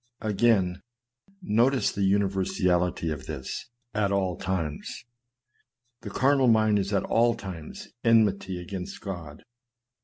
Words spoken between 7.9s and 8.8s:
enmity